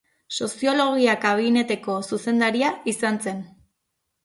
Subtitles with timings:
[0.45, 3.47] Soziologia Kabineteko zuzendaria izan zen.